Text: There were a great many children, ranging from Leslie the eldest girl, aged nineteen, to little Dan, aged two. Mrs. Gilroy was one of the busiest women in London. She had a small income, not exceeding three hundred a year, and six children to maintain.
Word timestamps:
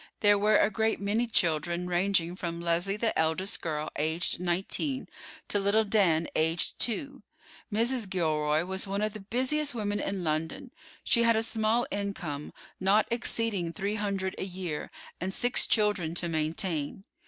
There 0.21 0.39
were 0.39 0.57
a 0.57 0.71
great 0.71 0.99
many 0.99 1.27
children, 1.27 1.85
ranging 1.87 2.35
from 2.35 2.59
Leslie 2.59 2.97
the 2.97 3.15
eldest 3.19 3.61
girl, 3.61 3.91
aged 3.97 4.39
nineteen, 4.39 5.07
to 5.47 5.59
little 5.59 5.83
Dan, 5.83 6.27
aged 6.35 6.79
two. 6.79 7.21
Mrs. 7.71 8.09
Gilroy 8.09 8.65
was 8.65 8.87
one 8.87 9.03
of 9.03 9.13
the 9.13 9.19
busiest 9.19 9.75
women 9.75 9.99
in 9.99 10.23
London. 10.23 10.71
She 11.03 11.21
had 11.21 11.35
a 11.35 11.43
small 11.43 11.85
income, 11.91 12.51
not 12.79 13.05
exceeding 13.11 13.73
three 13.73 13.93
hundred 13.93 14.33
a 14.39 14.43
year, 14.43 14.89
and 15.19 15.31
six 15.31 15.67
children 15.67 16.15
to 16.15 16.27
maintain. 16.27 17.03